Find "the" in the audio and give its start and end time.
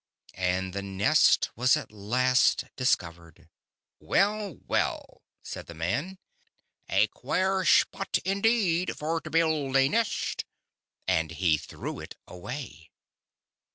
0.73-0.81, 5.67-5.75